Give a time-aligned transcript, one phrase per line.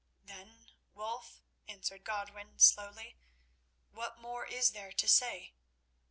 [0.23, 3.19] "Then, Wulf," answered Godwin slowly,
[3.91, 5.53] "what more is there to say?